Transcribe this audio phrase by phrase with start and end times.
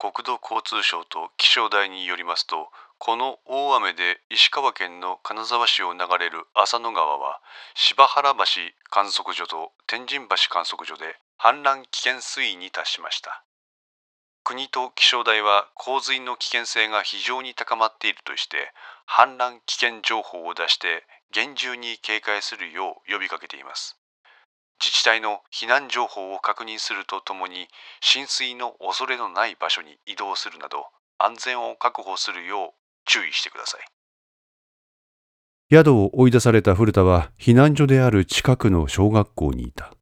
[0.00, 7.42] 国土交通省と気象台によりますとこの大雨で石川県の金沢市を流れる浅野川は
[7.74, 8.44] 柴原橋
[8.88, 13.44] 観測所と天神橋観測所で氾濫危険水位に達しました。
[14.42, 18.72] 国と気象台は洪水の危険性が非常に高まっているとして
[19.06, 23.99] 氾濫危険情報を出して厳重に警戒するよう呼びかけています。
[24.82, 27.68] 自治体の避難情報を確認するとともに
[28.00, 30.86] 浸水の恐れのない場所に移動するなど
[31.18, 32.70] 安全を確保するよう
[33.04, 33.80] 注意してください。
[35.72, 39.92] 宿を追い出された古田は避難所である近くの小学校にいた。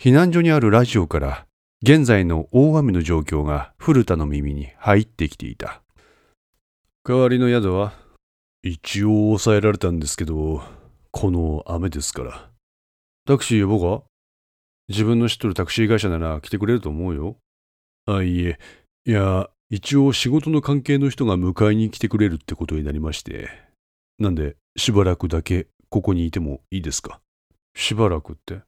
[0.00, 1.46] 避難所にあるラジオから
[1.82, 5.82] 現在の大雨の状況が古田の耳に入ってきていた。
[7.06, 7.92] 代わりの宿は
[8.62, 10.62] 一応抑えられたんですけど
[11.10, 12.53] この雨ですから
[13.26, 14.04] タクシー呼ぼうか？
[14.88, 17.38] 自分の知っとるタクシー会社なら来てくれると思うよ。
[18.04, 18.58] あいいえ。
[19.06, 23.48] いや一応仕事の関係の人が迎えに来てくれるってことになりまして。
[24.18, 27.20] なんでしばらくだけここにいてもいいですか？
[27.74, 28.60] しばらくって？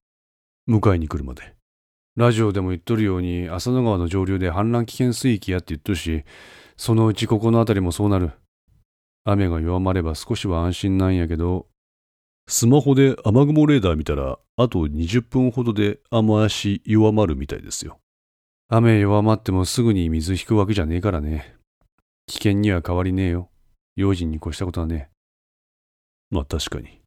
[0.66, 1.54] 迎えに来るまで。
[2.16, 6.24] ラジオでも言っとるように浅野川の上流で氾濫危険水域やって言っとるし
[6.78, 8.30] そのうちここの辺りもそうなる。
[9.24, 11.66] 雨が弱まれば少しは安心なんやけど
[12.48, 17.98] スマホで雨雲レーダー見たらあと20分ほどで雨足弱まるみたいですよ。
[18.69, 21.56] 雨弱まってもすぐに水引くわけじゃねえからね。
[22.27, 23.50] 危険には変わりねえよ。
[23.97, 25.11] 用心に越したことはね
[26.30, 27.00] まあ確かに。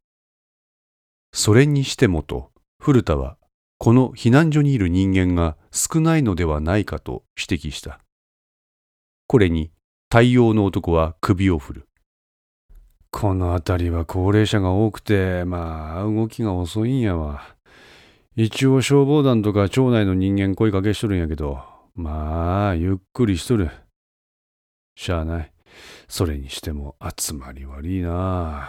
[1.32, 3.38] それにしてもと古田は
[3.78, 8.00] この避難所にいる人間が少ないのではないかと指摘した。
[9.26, 9.70] これに
[10.10, 11.88] 対応の男は首を振る
[13.12, 17.42] この辺りは高齢者が多くてまあ動きが遅いんやわ。
[18.36, 21.62] 一応消防団とか町内の人間声かけしとるんやけど
[21.94, 23.70] まあゆっくりしとる。
[24.96, 25.52] しゃあない。
[26.08, 28.68] それにしても集まり悪いな。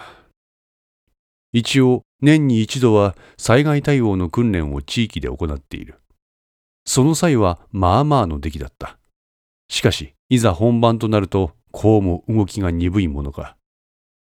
[1.54, 6.00] 一応年に一度は災害対応の訓練を地域で行っている。
[6.86, 8.98] その際はまあまあの出来だった。
[9.70, 13.56] しかしいざ本番となるとこうも動きが鈍いものか。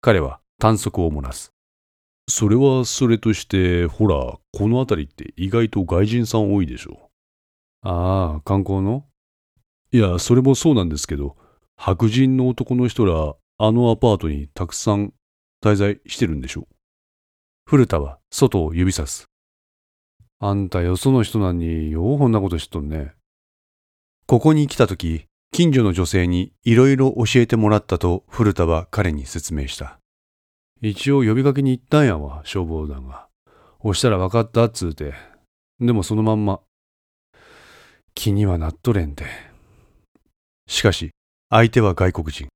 [0.02, 1.52] 彼は短足を漏らす。
[2.28, 7.10] それはそれとしてほらこの辺りって意外と外人さん多いでしょ
[7.82, 9.04] ああ観光の？
[9.92, 11.36] いやそれもそうなんですけど
[11.76, 15.12] 白人の男の人らあのアパートにたくさん
[15.62, 16.68] 滞在してるんでしょ
[17.66, 19.26] 古田は外を指さす。
[20.38, 23.12] あんたよその人なんにようこんなことしとんね。
[24.26, 29.98] ここに来た時近所の女性にいろいろ教えてもらったと古田は彼に説明した。
[30.80, 33.26] 一応呼びかけに行ったんやわ消防団が。
[33.80, 35.12] 押したら分かったっつうて。
[35.80, 36.60] でもそのまんま。
[38.14, 39.24] 気にはなっとれんて。
[40.68, 41.10] しかし
[41.48, 42.48] 相手は外国人。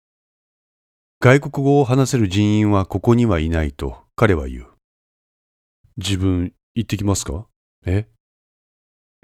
[1.20, 4.66] 外国語を話せる人員はここにはいないと彼は言う。
[5.96, 7.46] 自分行ってきますか？
[7.86, 8.06] え？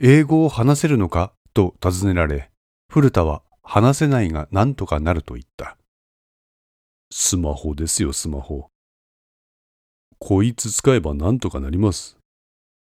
[0.02, 1.32] 英語を話せるのか？
[1.54, 2.50] と尋ねられ
[2.88, 5.76] 古田は話せないが何とかなると言った。
[7.12, 8.68] スマホですよスマホ。
[10.18, 12.18] こいつ使えば何とかなります。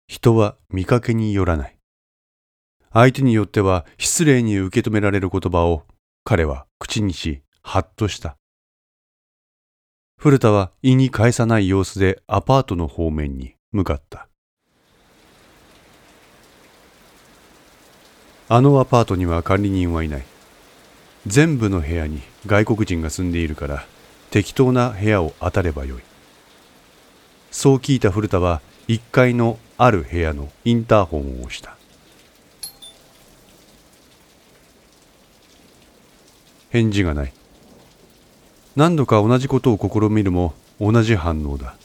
[0.07, 1.77] 人は見かけによらない。
[2.93, 5.83] 相手によっては失礼に受け止められる言葉を
[6.23, 8.37] 彼は口にしハッとした。
[10.17, 14.29] 古田は意に介さない様子でアパートの方面に向かった。
[18.47, 20.34] あのアパートには管理人はいない。
[21.27, 23.85] 全部の部屋に外国人が住んでいるから
[24.29, 26.01] 適当な部屋を当たればよい。
[27.51, 31.75] そう聞いた古田は1階のある部屋のインターホンを押した。
[36.69, 37.33] 返事がない。
[38.75, 41.75] 何度か同じことを試みるも同じ反応だ。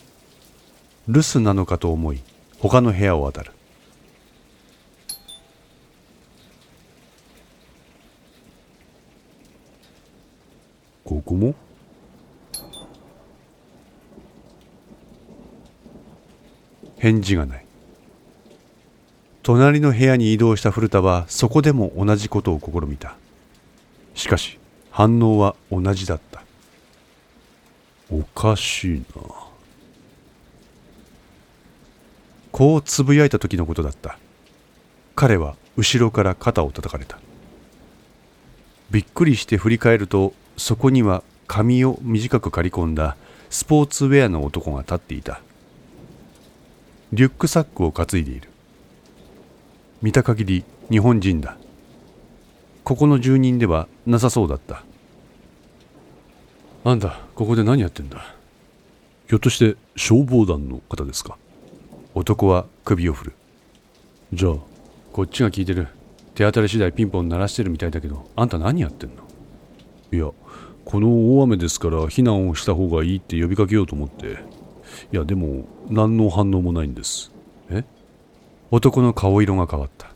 [1.08, 2.20] 留守なのかと思い
[2.58, 3.52] 他の部屋を当たる。
[11.20, 11.54] ここも？
[16.96, 17.66] 返事がない。
[19.42, 23.16] 隣の部屋に移動した古田はそこでも同じことを試みた。
[24.14, 24.58] しかし
[24.90, 26.42] 反応は同じだった。
[28.10, 29.22] おかしいな。
[32.50, 34.18] こうつぶやいた時のことだった。
[35.14, 37.18] 彼は後ろから肩を叩かれた。
[38.90, 43.16] びっくりして振り返るとそこには髪を短く刈り込んだ
[43.48, 45.40] スポーツウェアの男が立っていた。
[47.14, 48.50] リュックサックを担いでいる。
[50.02, 51.56] 見た限り日本人だ。
[52.84, 54.84] ここの住人ではなさそうだった。
[56.84, 58.18] あんたここで何やってんだ？
[59.28, 61.38] ひょっとして消防団の方ですか？
[62.14, 63.32] 男は首を振る。
[64.34, 64.56] じゃあ
[65.14, 65.88] こっちが聞いてる。
[66.34, 69.29] 手当たり次第ピンポン鳴らしてるみたいだけどあんた何やってんの？
[70.12, 70.30] いや
[70.84, 74.38] この大雨ですから避難をした方がいいって呼びかけようと思って。
[75.12, 77.30] いやでも何の反応もないんです。
[77.70, 77.84] え？
[78.70, 80.08] 男の顔色が変わった。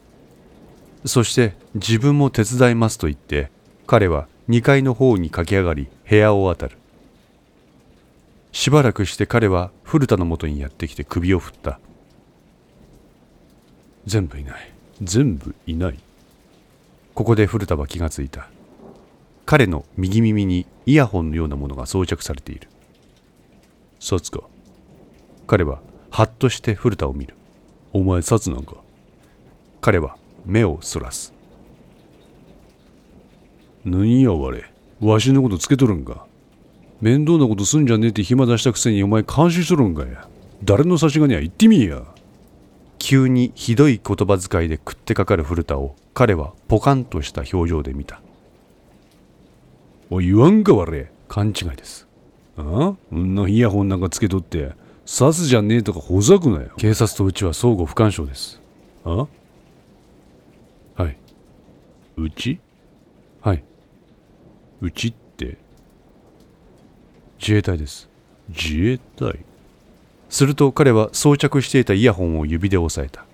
[1.04, 3.50] そして自分も手伝いますと言って
[3.86, 6.76] 彼は2階の方に駆け上がり部屋を渡る。
[8.52, 11.78] しばらくして彼は古田のもとにやってきて首を振った。
[14.06, 14.72] 全部いない。
[15.02, 15.98] 全部いない。
[17.14, 18.48] ここで古田は気がついた。
[19.54, 22.66] 彼の右耳にイヤホンのようなものが装着されている。
[24.00, 24.40] 札か
[25.46, 25.78] 彼は
[26.10, 27.36] ハッとして古田を見る。
[27.92, 28.74] お前札なんか？
[29.80, 31.32] 彼は目をそらす。
[33.84, 34.64] 何やわれ？
[35.00, 36.26] わしのことつけとるんか？
[37.00, 40.26] 面倒なことすんじゃねえって暇出したくせにお前監視しとるんかや？
[40.64, 41.40] 誰の差し金や？
[41.40, 42.02] 言ってみいや。
[42.98, 48.20] 急にひどい言葉遣いで食ってかかる古田を彼はポカンとした表情で見た。
[50.14, 52.06] おい言わんかわれ勘違いです。
[52.56, 52.94] あ？
[53.10, 54.70] あんなイヤホンなんかつけとって
[55.04, 56.70] 刺すじゃねえとかほざくなよ。
[56.76, 58.60] 警察とうちは相互不干渉です。
[59.04, 59.26] あ？
[60.94, 61.16] はい。
[62.16, 62.60] うち？
[63.40, 63.64] はい。
[64.80, 65.58] うちって？
[67.40, 68.08] 自衛隊です。
[68.50, 69.40] 自衛隊？
[70.28, 73.24] すると彼は装着していたイヤホンを指で押さえた。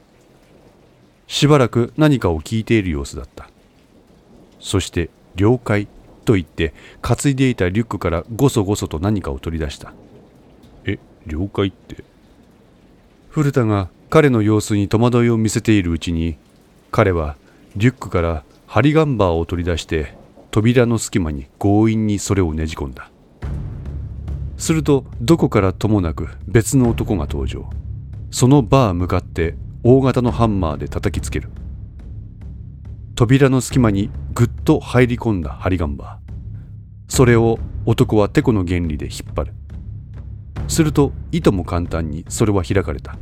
[1.27, 3.51] しばらく何かを聞いている様子だった。
[4.61, 5.87] そして「了解」
[6.31, 9.93] と言って担いでいたリュックからごそごそと何かを取り出した。
[10.85, 12.05] え了解って。
[13.31, 16.37] 古田が彼の様子に戸惑いを見せているうちに
[16.93, 17.35] 彼は
[17.75, 20.15] リュックから針ガンバーを取り出して
[20.53, 23.11] 扉の隙間に強引にそれをねじ込んだ。
[24.57, 27.69] するとどこからともなく別の男が登場。
[28.31, 31.51] そのバー向かって大型のハンマーで叩きつける。
[33.17, 36.20] 扉の隙間にぐっと入り込んだ針ガンバー。
[37.21, 39.53] それを男はテコの原理で引っ張る。
[40.69, 43.19] するといとも簡単にそれは開かれた。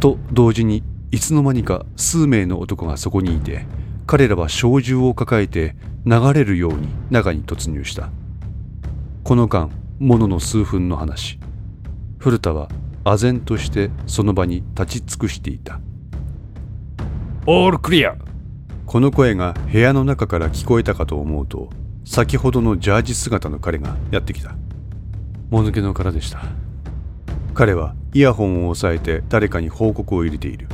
[0.00, 0.82] と同時に
[1.12, 3.64] いつの間にか数名の男がそこにいて
[4.08, 8.10] 彼らは小銃を抱えて流れるように中に突入した。
[9.22, 9.70] この間
[10.00, 11.38] ものの数分の話。
[12.18, 12.68] 古田は
[13.04, 15.78] 唖然としてその場に立ち尽くしていた。
[17.46, 18.16] オールクリア。
[18.84, 21.70] この声が部屋の中から聞こえたかと思うと
[22.06, 24.54] 先ほどのジャージ姿の彼がやってきた。
[25.50, 26.40] もぬけの殻でした。
[27.52, 30.68] 彼はイヤホンを押さえて誰かに報告を入れている。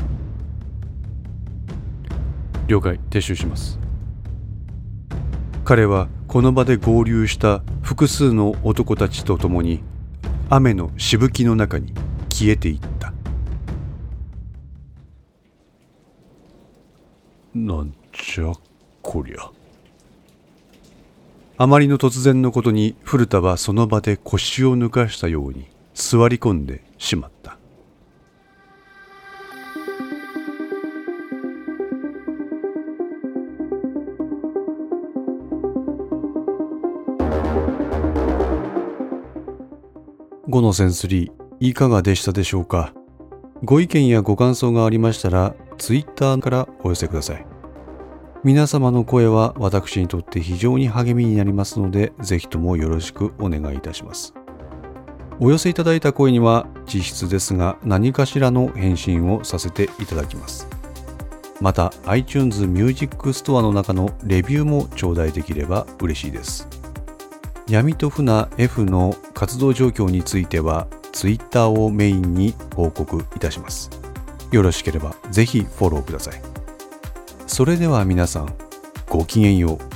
[2.68, 3.80] 了解撤収します。
[5.64, 9.82] 彼はこの場で合流した複数の男たちと共に
[10.50, 11.94] 雨のしぶきの中に
[12.28, 13.12] 消えていった。
[17.54, 18.52] なんじゃ
[19.00, 19.50] こりゃ
[21.62, 27.56] あまりの突然のことに古田はその場で腰を抜かしたように座り込んでしまった。
[40.48, 42.92] 5のセンスリーいかがでしたでしょうか？
[43.62, 47.51] ご意見やご感想がありましたら Twitter からお寄せください。
[48.44, 54.34] 皆様の声は私にとって非常に励みになりますのでぜひともよろしくお願いいたします。
[55.38, 60.66] お寄せいただいた声には実質ですが何かしらの返信をさせていただきます。
[61.60, 66.66] また iTunes Music Store の中のレビューも頂戴できれば嬉しいです。
[67.68, 73.88] 闇と船 F の活動状況については Twitter をメインに報告いたします。
[74.50, 76.51] よろしければぜひフォローください。
[77.52, 78.56] それでは皆さん
[79.10, 79.91] ごきげんよう。